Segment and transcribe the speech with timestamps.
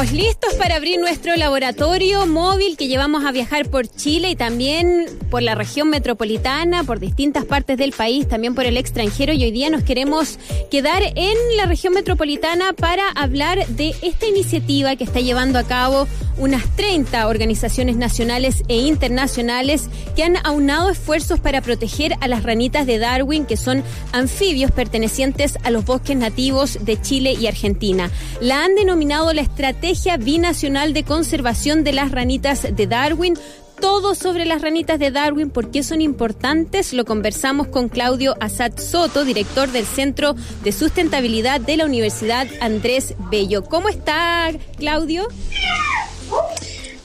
[0.00, 5.04] Estamos listos para abrir nuestro laboratorio móvil que llevamos a viajar por Chile y también
[5.30, 9.34] por la región metropolitana, por distintas partes del país, también por el extranjero.
[9.34, 10.38] Y hoy día nos queremos
[10.70, 16.08] quedar en la región metropolitana para hablar de esta iniciativa que está llevando a cabo
[16.38, 22.86] unas 30 organizaciones nacionales e internacionales que han aunado esfuerzos para proteger a las ranitas
[22.86, 28.10] de Darwin, que son anfibios pertenecientes a los bosques nativos de Chile y Argentina.
[28.40, 29.89] La han denominado la Estrategia
[30.20, 33.34] Binacional de Conservación de las Ranitas de Darwin.
[33.80, 38.78] Todo sobre las ranitas de Darwin, por qué son importantes, lo conversamos con Claudio Azad
[38.78, 43.64] Soto, director del Centro de Sustentabilidad de la Universidad Andrés Bello.
[43.64, 45.26] ¿Cómo está, Claudio?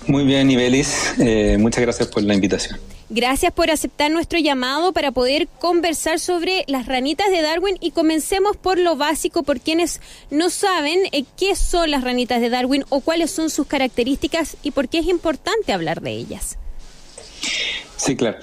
[0.05, 1.15] Muy bien, Ibelis.
[1.17, 2.77] Eh, muchas gracias por la invitación.
[3.09, 8.58] Gracias por aceptar nuestro llamado para poder conversar sobre las ranitas de Darwin y comencemos
[8.58, 10.02] por lo básico, por quienes
[10.32, 14.72] no saben eh, qué son las ranitas de Darwin o cuáles son sus características y
[14.72, 16.57] por qué es importante hablar de ellas.
[17.96, 18.40] Sí, claro.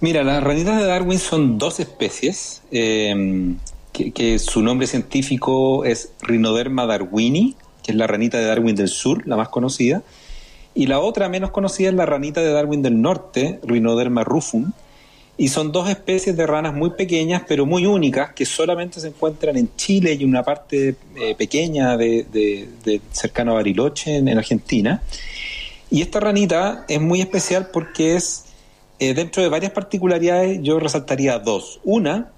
[0.00, 3.56] Mira, las ranitas de Darwin son dos especies, eh,
[3.92, 9.26] que, su nombre científico es Rhinoderma darwini, que es la ranita de Darwin del sur,
[9.26, 10.02] la más conocida,
[10.78, 14.70] y la otra menos conocida es la ranita de Darwin del norte, Rhinoderma rufum,
[15.36, 19.56] y son dos especies de ranas muy pequeñas pero muy únicas que solamente se encuentran
[19.56, 22.68] en Chile y una parte eh, pequeña de,
[23.10, 25.02] cercano a Bariloche en, Argentina.
[25.90, 28.44] Y esta ranita es muy especial porque es,
[29.00, 31.80] eh, dentro de varias particularidades, yo resaltaría dos.
[31.82, 32.30] Una,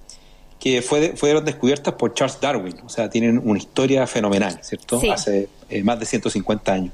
[0.60, 5.00] que fue, fueron descubiertas por Charles Darwin, o sea, tienen una historia fenomenal, ¿cierto?
[5.10, 6.92] Hace eh, más de 150 años.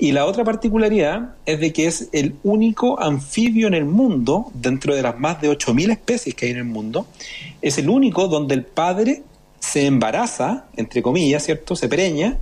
[0.00, 4.96] Y la otra particularidad es de que es el único anfibio en el mundo, dentro
[4.96, 7.06] de las más de 8.000 especies que hay en el mundo,
[7.62, 9.22] es el único donde el padre
[9.60, 11.76] se embaraza, entre comillas, ¿cierto?
[11.76, 12.38] Se pereña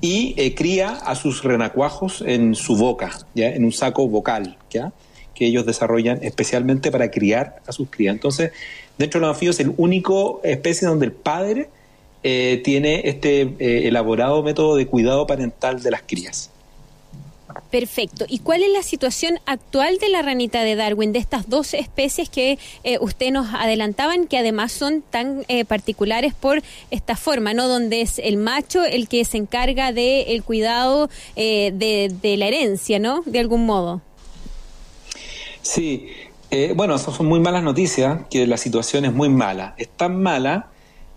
[0.00, 3.48] y eh, cría a sus renacuajos en su boca, ¿ya?
[3.48, 4.92] En un saco vocal, ¿ya?
[5.34, 8.14] Que ellos desarrollan especialmente para criar a sus crías.
[8.14, 8.52] Entonces,
[8.98, 11.68] dentro de los anfibios es el único especie donde el padre
[12.28, 16.50] eh, tiene este eh, elaborado método de cuidado parental de las crías.
[17.70, 18.26] Perfecto.
[18.28, 22.28] ¿Y cuál es la situación actual de la ranita de Darwin, de estas dos especies
[22.28, 27.68] que eh, usted nos adelantaban, que además son tan particulares por esta forma, ¿no?
[27.68, 33.22] Donde es el macho el que se encarga del cuidado de, de, la herencia, ¿no?
[33.24, 34.02] De algún modo.
[35.62, 36.08] Sí,
[36.50, 39.74] eh, bueno, esas son muy malas noticias, que la situación es muy mala.
[39.78, 40.68] Es tan mala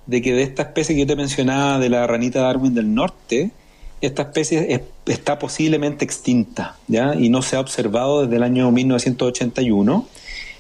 [0.06, 3.52] de que de esta especie que yo te mencionaba, de la ranita Darwin del norte,
[4.02, 7.16] esta especie está posiblemente extinta, ¿ya?
[7.16, 10.08] Y no se ha observado desde el año 1981.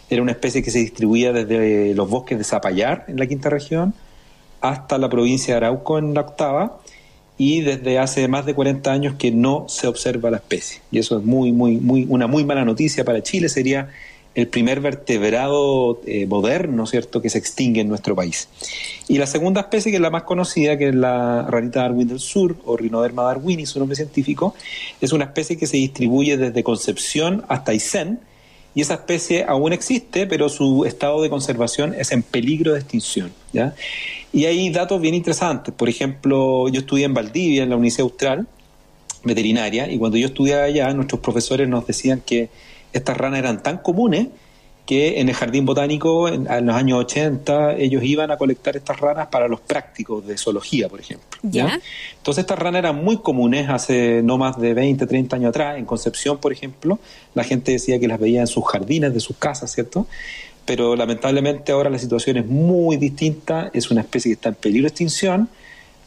[0.09, 3.93] Era una especie que se distribuía desde los bosques de Zapallar, en la quinta región,
[4.61, 6.79] hasta la provincia de Arauco, en la octava,
[7.37, 10.81] y desde hace más de 40 años que no se observa la especie.
[10.91, 13.47] Y eso es muy, muy, muy, una muy mala noticia para Chile.
[13.47, 13.89] Sería
[14.35, 18.47] el primer vertebrado eh, moderno, ¿cierto?, que se extingue en nuestro país.
[19.07, 22.19] Y la segunda especie, que es la más conocida, que es la ranita Darwin del
[22.19, 24.53] Sur, o Rhinoderma darwini, su nombre científico,
[25.01, 28.19] es una especie que se distribuye desde Concepción hasta Aysén,
[28.75, 33.31] y esa especie aún existe, pero su estado de conservación es en peligro de extinción.
[33.51, 33.73] ¿ya?
[34.31, 35.73] Y hay datos bien interesantes.
[35.73, 38.47] Por ejemplo, yo estudié en Valdivia, en la Universidad Austral,
[39.23, 42.49] veterinaria, y cuando yo estudiaba allá, nuestros profesores nos decían que
[42.93, 44.27] estas ranas eran tan comunes
[44.89, 49.27] que en el jardín botánico, en, los años 80, ellos iban a colectar estas ranas
[49.27, 51.27] para los prácticos de zoología, por ejemplo.
[51.43, 51.79] ¿ya?
[52.17, 55.77] Entonces estas ranas eran muy comunes hace no más de 20, 30 años atrás.
[55.77, 56.97] En Concepción, por ejemplo,
[57.35, 60.07] la gente decía que las veía en sus jardines de sus casas, ¿cierto?
[60.65, 64.85] Pero lamentablemente ahora la situación es muy distinta, es una especie que está en peligro
[64.85, 65.49] de extinción.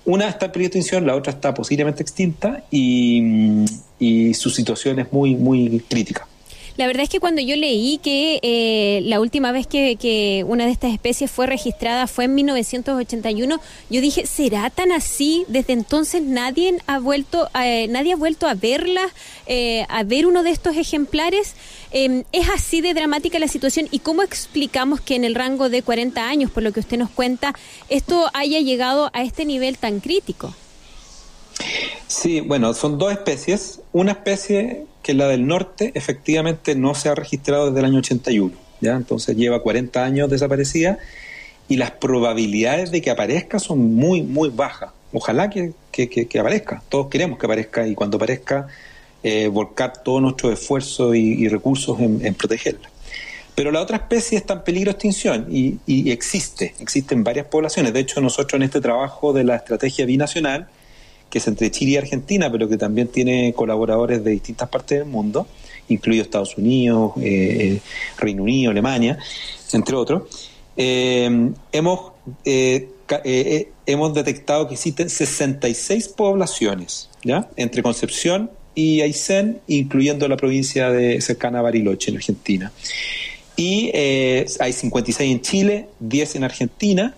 [0.05, 3.65] Una está en peligro de extinción, la otra está posiblemente extinta y,
[4.01, 6.27] y su situación es muy, muy crítica.
[6.77, 10.73] La verdad es que cuando yo leí que eh, la última vez que, una de
[10.73, 13.61] estas especies fue registrada fue en 1981,
[13.91, 15.45] yo dije, ¿será tan así?
[15.49, 19.03] Desde entonces nadie ha vuelto, eh, nadie ha vuelto a verla,
[19.47, 21.55] eh, a ver uno de estos ejemplares.
[21.91, 23.87] Em, ¿Es así de dramática la situación?
[23.91, 27.11] ¿Y cómo explicamos que en el rango de 40 años, por lo que usted nos
[27.11, 27.55] cuenta,
[27.91, 30.55] esto haya llegado a este nivel tan crítico?
[32.07, 33.81] Sí, bueno, son dos especies.
[33.93, 38.53] Una especie que la del norte efectivamente no se ha registrado desde el año 81,
[38.81, 38.93] ¿ya?
[38.93, 40.99] Entonces lleva 40 años desaparecida
[41.69, 44.91] y las probabilidades de que aparezca son muy, muy bajas.
[45.13, 45.75] Ojalá que,
[46.39, 48.67] aparezca, todos queremos que aparezca y cuando aparezca
[49.23, 52.91] eh, volcar todo nuestro esfuerzo y, recursos en, protegerla.
[53.55, 57.93] Pero la otra especie está en peligro de extinción y, y existe, existen varias poblaciones.
[57.93, 60.69] De hecho, nosotros en este trabajo de la estrategia binacional,
[61.33, 65.09] que es entre Chile y Argentina, pero que también tiene colaboradores de distintas partes del
[65.09, 65.47] mundo,
[65.89, 67.81] incluido Estados Unidos, eh,
[68.19, 69.19] Reino Unido, Alemania,
[69.73, 70.25] entre otros.
[70.77, 72.13] hemos,
[72.45, 77.49] hemos detectado que existen 66 poblaciones, ¿ya?
[77.57, 82.73] Entre Concepción y Aysén, incluyendo la provincia de cercana a Bariloche, en Argentina.
[83.57, 87.15] Y eh, hay 56 en Chile, 10 en Argentina,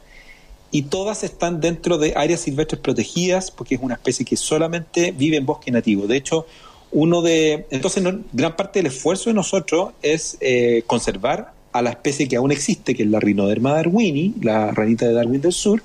[0.75, 5.37] y todas están dentro de áreas silvestres protegidas, porque es una especie que solamente vive
[5.37, 6.09] en bosque nativo.
[6.09, 6.47] De hecho,
[6.91, 7.67] uno de.
[7.71, 12.50] Entonces, gran parte del esfuerzo de nosotros es eh, conservar a la especie que aún
[12.50, 15.81] existe, que es la Rhinoderma darwini, la ranita de Darwin del Sur,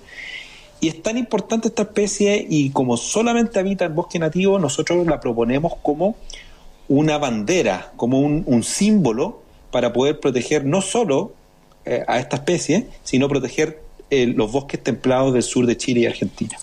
[0.81, 5.19] y es tan importante esta especie y como solamente habita en bosque nativo, nosotros la
[5.19, 6.15] proponemos como
[6.88, 11.33] una bandera, como un, símbolo para poder proteger no solo
[11.85, 16.06] eh, a esta especie, sino proteger eh, los bosques templados del sur de Chile y
[16.06, 16.57] Argentina.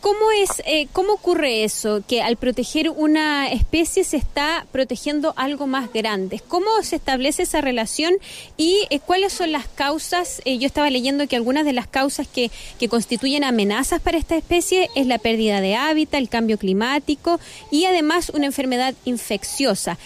[0.00, 2.02] ¿Cómo, es, eh, ¿Cómo ocurre eso?
[2.06, 6.40] Que al proteger una especie se está protegiendo algo más grande.
[6.46, 8.14] ¿Cómo se establece esa relación
[8.56, 10.42] y eh, cuáles son las causas?
[10.44, 14.36] Eh, yo estaba leyendo que algunas de las causas que, que, constituyen amenazas para esta
[14.36, 17.40] especie es la pérdida de hábitat, el cambio climático
[17.70, 19.98] y además una enfermedad infecciosa.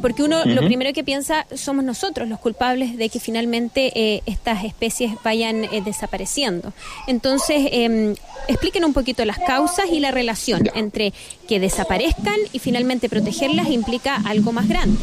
[0.00, 5.12] porque uno lo primero que piensa somos nosotros los culpables de que finalmente estas especies
[5.22, 6.72] vayan desapareciendo.
[7.06, 8.14] Entonces, em,
[8.48, 11.12] expliquen un poquito las causas y la relación entre
[11.48, 14.98] que desaparezcan y finalmente protegerlas implica algo más grande.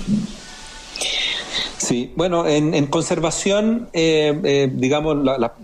[1.78, 5.18] Sí, bueno, en, conservación, eh, eh, digamos,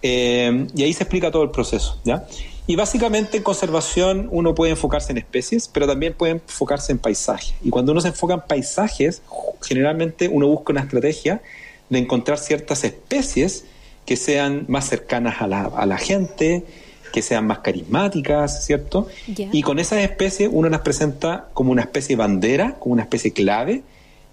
[0.02, 2.26] Eh, y ahí se explica todo el proceso, ¿ya?
[2.66, 7.54] Y básicamente en conservación uno puede enfocarse en especies, pero también puede enfocarse en paisajes.
[7.62, 9.22] Y cuando uno se enfoca en paisajes,
[9.60, 11.42] generalmente uno busca una estrategia
[11.88, 13.64] de encontrar ciertas especies
[14.06, 16.64] que sean más cercanas a la, a la gente,
[17.12, 19.08] que sean más carismáticas, ¿cierto?
[19.26, 23.82] Y con esas especies uno las presenta como una especie bandera, como una especie clave,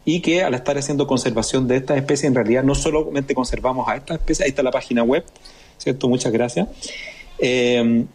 [0.05, 3.97] y que al estar haciendo conservación de estas especies, en realidad no solamente conservamos a
[3.97, 5.25] estas especies, ahí está la página web,
[5.77, 6.09] ¿cierto?
[6.09, 6.67] Muchas gracias.
[7.39, 8.05] Eh,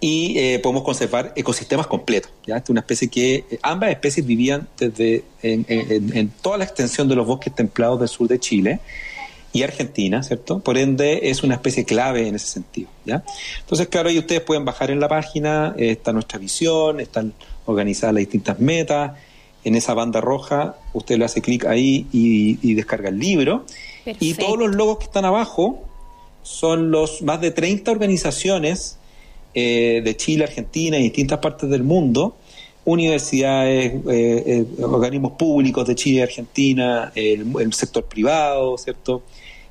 [0.00, 2.32] y eh, podemos conservar ecosistemas completos.
[2.46, 2.56] ¿ya?
[2.56, 7.26] es una especie que eh, ambas especies vivían desde en, toda la extensión de los
[7.26, 8.80] bosques templados del sur de Chile
[9.52, 10.60] y Argentina, ¿cierto?
[10.60, 12.88] Por ende es una especie clave en ese sentido.
[13.04, 13.22] ¿ya?
[13.60, 17.34] Entonces, claro, ahí ustedes pueden bajar en la página, eh, está nuestra visión, están
[17.66, 19.12] organizadas las distintas metas.
[19.62, 23.66] En esa banda roja, usted le hace clic ahí y, descarga el libro.
[24.06, 25.89] Y todos los logos que están abajo
[26.42, 28.98] son los más de 30 organizaciones
[29.52, 32.36] eh, de Chile, Argentina y distintas partes del mundo,
[32.84, 39.22] universidades, eh, eh, organismos públicos de Chile y Argentina, el, sector privado, ¿cierto?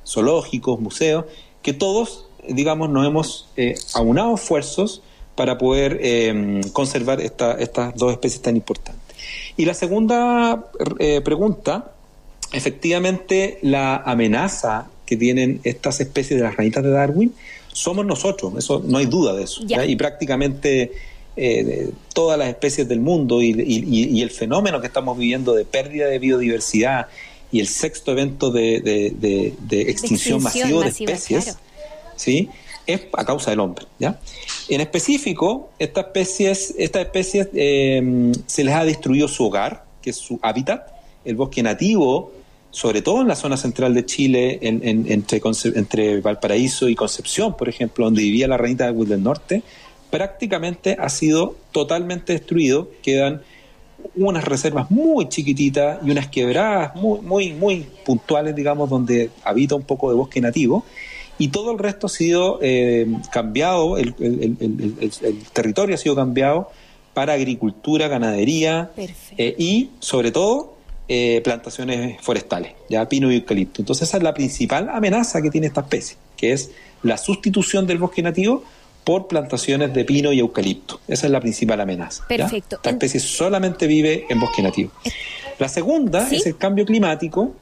[0.05, 1.25] zoológicos, museos,
[1.61, 3.49] que todos, digamos, nos hemos
[3.93, 5.01] aunado esfuerzos
[5.35, 6.01] para poder
[6.73, 9.15] conservar estas dos especies tan importantes.
[9.55, 10.71] Y la segunda
[11.23, 11.93] pregunta,
[12.51, 17.33] efectivamente, la amenaza que tienen estas especies de las ranitas de Darwin
[17.73, 19.63] somos nosotros, eso no hay duda de eso.
[19.87, 20.91] Y prácticamente
[21.35, 26.19] eh, todas las especies del mundo y, el fenómeno que estamos viviendo de pérdida de
[26.19, 27.07] biodiversidad
[27.51, 31.57] y el sexto evento de, extinción, masiva de especies,
[32.15, 32.49] ¿sí?
[32.85, 33.87] es a causa del hombre.
[33.97, 34.19] ¿ya?
[34.67, 40.17] En específico, estas especies, estas especies eh, se les ha destruido su hogar, que es
[40.17, 40.87] su hábitat,
[41.25, 42.31] el bosque nativo
[42.71, 45.41] sobre todo en la zona central de Chile, entre,
[45.75, 49.63] entre, Valparaíso y Concepción, por ejemplo, donde vivía la reinita de del Norte,
[50.09, 52.89] prácticamente ha sido totalmente destruido.
[53.01, 53.41] Quedan
[54.15, 59.83] unas reservas muy chiquititas y unas quebradas muy, muy, muy puntuales, digamos, donde habita un
[59.83, 60.85] poco de bosque nativo.
[61.37, 64.13] Y todo el resto ha sido eh, cambiado, el,
[65.53, 66.69] territorio ha sido cambiado
[67.13, 68.91] para agricultura, ganadería
[69.37, 70.78] eh, y, sobre todo,
[71.11, 73.81] eh, plantaciones forestales, ya pino y eucalipto.
[73.81, 76.69] Entonces esa es la principal amenaza que tiene esta especie, que es
[77.01, 78.63] la sustitución del bosque nativo
[79.03, 80.99] por plantaciones de pino y eucalipto.
[81.07, 82.27] Esa es la principal amenaza.
[82.27, 82.75] Perfecto.
[82.75, 84.91] Esta especie solamente vive en bosque nativo.
[85.57, 87.55] La segunda es el cambio climático.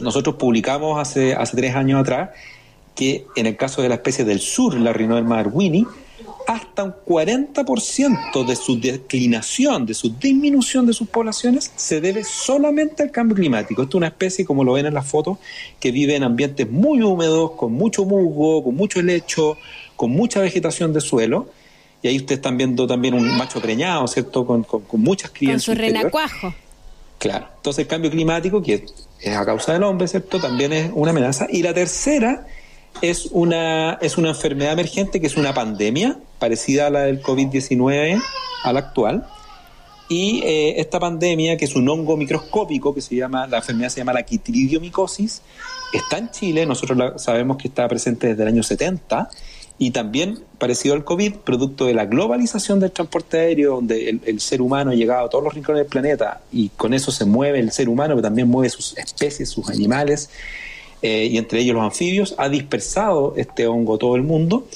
[0.00, 2.30] Nosotros publicamos hace, hace tres años atrás
[2.94, 5.86] que en el caso de la especie del sur, la Rhinoderma darwini,
[6.48, 13.02] hasta un 40% de su declinación, de su disminución de sus poblaciones, se debe solamente
[13.02, 13.82] al cambio climático.
[13.82, 15.36] Esto es una especie, como lo ven en las fotos,
[15.78, 19.58] que vive en ambientes muy húmedos, con mucho musgo, con mucho helecho,
[19.94, 21.50] con mucha vegetación de suelo.
[22.00, 24.46] Y ahí ustedes están viendo también un macho preñado, ¿cierto?
[24.46, 25.52] Con, muchas crías.
[25.52, 26.54] Con su renacuajo.
[27.18, 27.46] Claro.
[27.56, 28.86] Entonces el cambio climático, que
[29.20, 30.40] es a causa del hombre, ¿cierto?
[30.40, 31.46] También es una amenaza.
[31.50, 32.46] Y la tercera
[33.02, 38.22] es una, es una enfermedad emergente que es una pandemia parecida a la del COVID-19,
[38.64, 39.26] a la actual.
[40.08, 44.00] Y eh, esta pandemia, que es un hongo microscópico, que se llama, la enfermedad se
[44.00, 45.42] llama la quitridiomicosis,
[45.92, 49.28] está en Chile, nosotros sabemos que está presente desde el año 70,
[49.76, 54.40] y también parecido al COVID, producto de la globalización del transporte aéreo, donde el, el,
[54.40, 57.60] ser humano ha llegado a todos los rincones del planeta y con eso se mueve
[57.60, 60.30] el ser humano, pero también mueve sus especies, sus animales,
[61.02, 64.66] eh, y entre ellos los anfibios, ha dispersado este hongo todo el mundo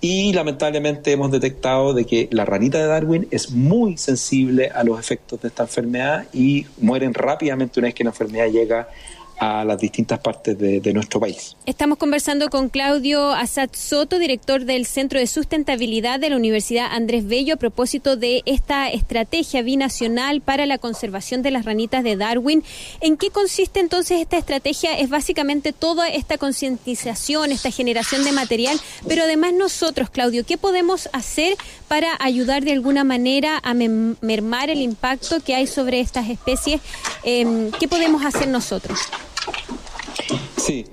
[0.00, 4.98] y lamentablemente hemos detectado de que la ranita de Darwin es muy sensible a los
[4.98, 8.88] efectos de esta enfermedad y mueren rápidamente una vez que la enfermedad llega
[9.42, 11.56] a las distintas partes de, nuestro país.
[11.66, 17.26] Estamos conversando con Claudio Asad Soto, director del Centro de Sustentabilidad de la Universidad Andrés
[17.26, 22.62] Bello, a propósito de esta estrategia binacional para la conservación de las ranitas de Darwin.
[23.00, 24.96] ¿En qué consiste entonces esta estrategia?
[24.96, 31.08] Es básicamente toda esta concientización, esta generación de material, pero además nosotros, Claudio, ¿qué podemos
[31.12, 31.56] hacer
[31.88, 36.80] para ayudar de alguna manera a mermar el impacto que hay sobre estas especies?
[37.24, 39.00] Em, ¿Qué podemos hacer nosotros?
[40.56, 40.84] Sí.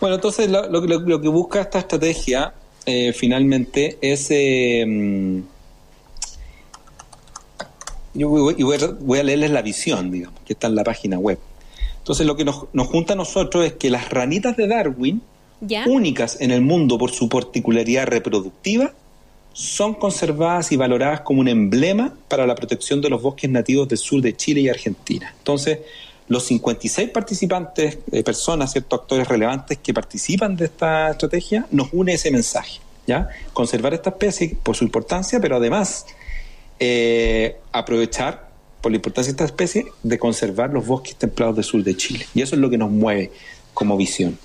[0.00, 2.52] Bueno, entonces lo, lo, que busca esta estrategia
[2.84, 4.28] eh, finalmente es...
[4.30, 5.42] Eh,
[8.16, 11.38] yo voy, a, leerles la visión, digamos, que está en la página web.
[11.98, 15.22] Entonces lo que nos, junta a nosotros es que las ranitas de Darwin,
[15.86, 18.92] únicas en el mundo por su particularidad reproductiva,
[19.52, 23.98] son conservadas y valoradas como un emblema para la protección de los bosques nativos del
[23.98, 25.34] sur de Chile y Argentina.
[25.38, 25.80] Entonces,
[26.28, 32.14] los 56 participantes, eh, personas, ciertos actores relevantes que participan de esta estrategia, nos une
[32.14, 32.80] ese mensaje.
[33.06, 33.28] ¿ya?
[33.52, 36.06] Conservar esta especie por su importancia, pero además
[36.80, 38.48] eh, aprovechar
[38.80, 42.26] por la importancia de esta especie de conservar los bosques templados del sur de Chile.
[42.34, 43.30] Y eso es lo que nos mueve
[43.74, 44.38] como visión.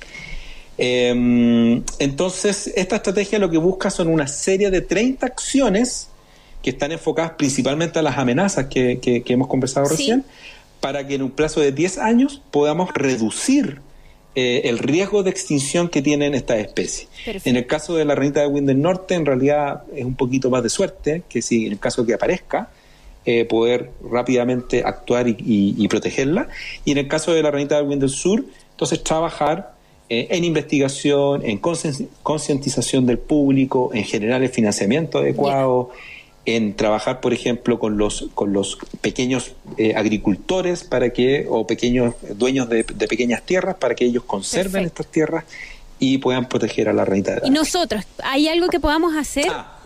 [0.78, 6.08] Em, entonces, esta estrategia lo que busca son una serie de 30 acciones
[6.64, 10.24] que están enfocadas principalmente a las amenazas que, que, hemos conversado recién,
[10.82, 13.80] para que en un plazo de 10 años podamos reducir
[14.34, 17.08] eh, el riesgo de extinción que tienen estas especies.
[17.46, 20.50] En el caso de la ranita de Wind del Norte, en realidad es un poquito
[20.50, 22.70] más de suerte, que si en el caso de que aparezca,
[23.26, 26.48] eh, poder rápidamente actuar y, protegerla.
[26.86, 29.74] Y en el caso de la ranita de Wind del Sur, entonces trabajar
[30.10, 35.92] eh, en investigación, en concientización del público, en generar el financiamiento adecuado
[36.46, 42.16] en trabajar, por ejemplo, con los, con los pequeños eh, agricultores para que, o pequeños
[42.36, 45.46] dueños de, pequeñas tierras para que ellos conserven estas tierras
[46.00, 48.04] y puedan proteger a la ranita de ¿Y nosotros?
[48.24, 49.48] ¿Hay algo que podamos hacer?
[49.50, 49.78] Ah.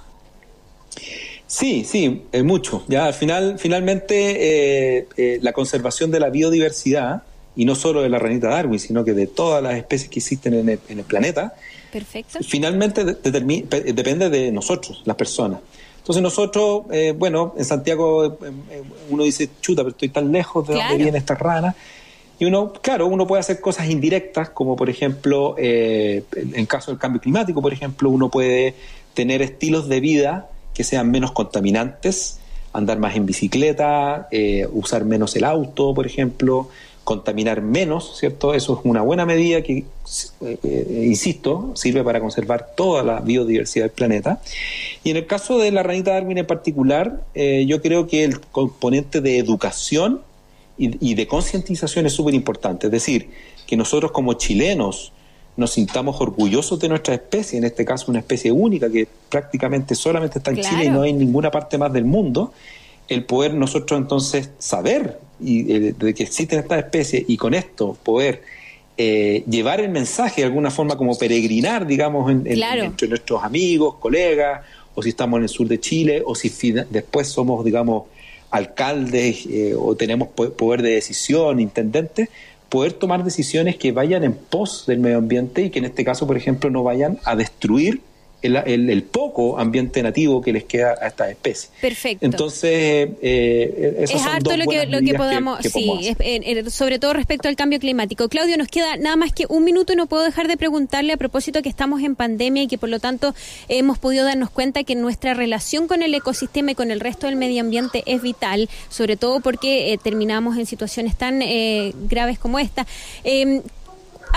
[1.47, 2.85] Sí, sí, eh, mucho.
[2.87, 7.23] Ya al final, finalmente, eh, la conservación de la biodiversidad,
[7.55, 10.53] y no solo de la ranita Darwin, sino que de todas las especies que existen
[10.53, 11.53] en el, en el planeta,
[11.91, 12.39] Perfecto.
[12.41, 15.59] finalmente depende de nosotros, las personas.
[16.05, 20.67] Entonces nosotros, eh, bueno, en Santiago eh, eh, uno dice, chuta, pero estoy tan lejos
[20.67, 21.75] de donde viene esta rana.
[22.37, 27.19] Y uno, claro, uno puede hacer cosas indirectas, como por ejemplo, en caso del cambio
[27.19, 28.75] climático, por ejemplo, uno puede
[29.15, 32.37] tener estilos de vida que sean menos contaminantes,
[32.71, 34.29] andar más en bicicleta,
[34.73, 36.69] usar menos el auto, por ejemplo,
[37.05, 38.53] contaminar menos, ¿cierto?
[38.55, 39.85] Eso es una buena medida que,
[40.41, 44.41] eh, insisto, sirve para conservar toda la biodiversidad del planeta.
[45.03, 48.41] Y en el caso de la ranita Darwin en particular, eh, yo creo que el
[48.41, 50.21] componente de educación
[50.77, 52.87] y, de concientización es súper importante.
[52.87, 53.29] Es decir,
[53.65, 55.13] que nosotros como chilenos
[55.55, 60.39] nos sintamos orgullosos de nuestra especie, en este caso una especie única que prácticamente solamente
[60.39, 62.51] está en Chile y no hay en ninguna parte más del mundo,
[63.07, 67.97] el poder nosotros entonces saber y, eh, de que existen estas especies y con esto
[68.03, 68.41] poder
[68.97, 74.61] eh, llevar el mensaje de alguna forma como peregrinar, digamos, entre nuestros amigos, colegas,
[74.93, 78.03] o si estamos en el sur de Chile, o si después somos, digamos,
[78.51, 82.29] alcaldes eh, o tenemos poder de decisión, intendentes,
[82.69, 86.25] poder tomar decisiones que vayan en pos del medio ambiente y que en este caso,
[86.25, 88.01] por ejemplo, no vayan a destruir
[88.41, 91.71] el, poco ambiente nativo que les queda a estas especies.
[91.81, 92.25] Perfecto.
[92.25, 96.15] Entonces, eh, es harto lo que, lo que podamos, sí,
[96.69, 98.29] sobre todo respecto al cambio climático.
[98.29, 101.17] Claudio, nos queda nada más que un minuto y no puedo dejar de preguntarle a
[101.17, 103.33] propósito que estamos en pandemia y que por lo tanto
[103.67, 107.35] hemos podido darnos cuenta que nuestra relación con el ecosistema y con el resto del
[107.35, 112.59] medio ambiente es vital, sobre todo porque eh, terminamos en situaciones tan eh, graves como
[112.59, 112.85] esta.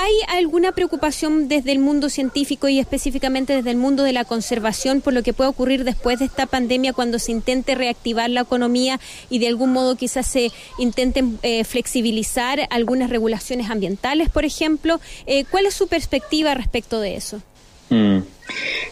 [0.01, 5.01] ¿Hay alguna preocupación desde el mundo científico y específicamente desde el mundo de la conservación
[5.01, 9.01] por lo que puede ocurrir después de esta pandemia cuando se intente reactivar la economía
[9.29, 15.01] y de algún modo quizás se intenten eh, flexibilizar algunas regulaciones ambientales, por ejemplo?
[15.27, 17.43] Eh, ¿Cuál es su perspectiva respecto de eso?
[17.91, 18.19] Mm.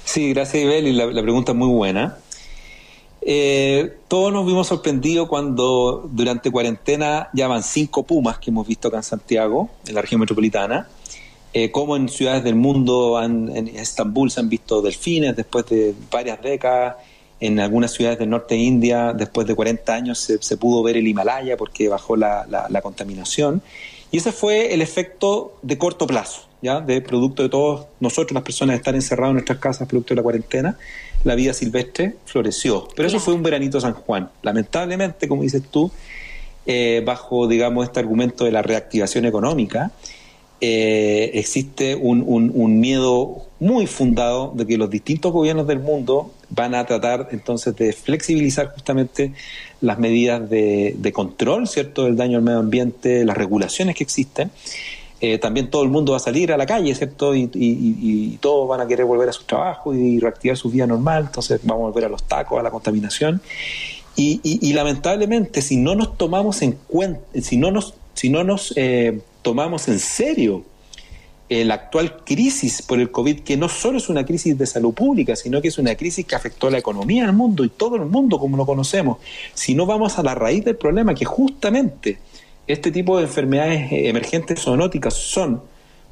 [0.03, 2.17] Sí, gracias Ibel, y la, pregunta es muy buena.
[3.21, 8.89] Eh, todos nos vimos sorprendidos cuando durante cuarentena ya van cinco pumas que hemos visto
[8.89, 10.89] acá en Santiago, en la región metropolitana,
[11.59, 16.43] eh, como en ciudades del mundo, en Estambul se han visto delfines después de varias
[16.43, 16.97] décadas,
[17.41, 21.09] en algunas ciudades del norte de India, después de 40 años, se, pudo ver el
[21.09, 23.63] Himalaya porque bajó la, contaminación.
[24.11, 26.83] Y ese fue el efecto de corto plazo, ¿ya?
[26.83, 30.23] de producto de todos nosotros, las personas, estar encerrados en nuestras casas, producto de la
[30.25, 30.77] cuarentena.
[31.25, 32.87] La vida silvestre floreció.
[32.95, 34.29] Pero eso fue un veranito San Juan.
[34.43, 35.91] Lamentablemente, como dices tú,
[36.67, 39.93] eh, bajo, digamos, este argumento de la reactivación económica,
[40.69, 46.85] eh, existe un, miedo muy fundado de que los distintos gobiernos del mundo van a
[46.85, 49.33] tratar entonces de flexibilizar justamente
[49.81, 54.51] las medidas de, control, ¿cierto?, del daño al medio ambiente, las regulaciones que existen.
[55.21, 57.33] Eh, también todo el mundo va a salir a la calle, ¿cierto?
[57.37, 61.61] Y, todos van a querer volver a su trabajo y reactivar su vida normal, entonces
[61.63, 63.41] vamos a volver a los tacos, a la contaminación.
[64.17, 69.21] Y, lamentablemente, si no nos tomamos en cuenta, si no nos, si no nos eh,
[69.47, 70.65] tomamos en serio
[71.49, 75.37] la actual crisis por el COVID, que no solo es una crisis de salud pública,
[75.37, 78.07] sino que es una crisis que afectó a la economía del mundo y todo el
[78.07, 79.19] mundo como lo conocemos,
[79.55, 82.19] si no vamos a la raíz del problema, que justamente
[82.67, 85.63] este tipo de enfermedades eh, emergentes zoonóticas son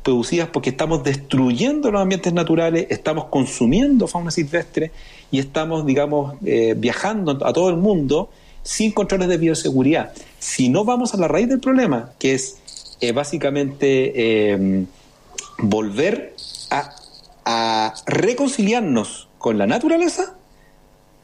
[0.04, 4.92] producidas porque estamos destruyendo los ambientes naturales, estamos consumiendo fauna silvestre
[5.32, 8.30] y estamos, digamos, eh, viajando a todo el mundo
[8.62, 10.12] sin controles de bioseguridad.
[10.38, 12.58] Si no vamos a la raíz del problema, que es
[13.00, 14.12] eh, básicamente
[14.52, 14.84] eh,
[15.58, 16.34] volver
[16.70, 20.34] a, reconciliarnos con la naturaleza,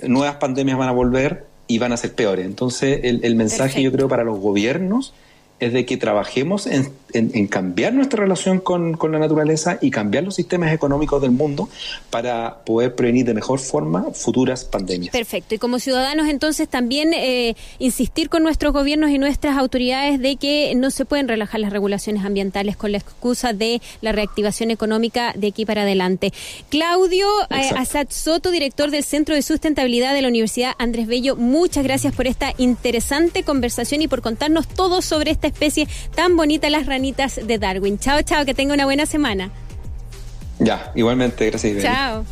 [0.02, 2.44] nuevas pandemias van a volver y van a ser peores.
[2.44, 5.14] Entonces, el, mensaje yo creo para los gobiernos
[5.61, 6.90] es de que trabajemos en,
[7.49, 11.68] cambiar nuestra relación con, la naturaleza y cambiar los sistemas económicos del mundo
[12.09, 15.12] para poder prevenir de mejor forma futuras pandemias.
[15.12, 15.55] Perfecto.
[15.55, 20.73] Y como ciudadanos entonces también eh, insistir con nuestros gobiernos y nuestras autoridades de que
[20.77, 25.49] no se pueden relajar las regulaciones ambientales con la excusa de la reactivación económica de
[25.49, 26.33] aquí para adelante.
[26.70, 31.85] Claudio eh, Asad Soto, director del Centro de Sustentabilidad de la Universidad Andrés Bello, muchas
[31.85, 36.86] gracias por esta interesante conversación y por contarnos todo sobre esta especie tan bonita, las
[36.86, 37.98] ranitas de Darwin.
[37.98, 39.50] Chao, chao, que tenga una buena semana.
[40.58, 41.82] Ya, igualmente, gracias.
[41.82, 42.24] Chao.